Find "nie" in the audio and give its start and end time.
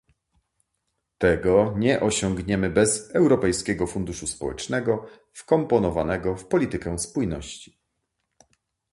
1.77-1.99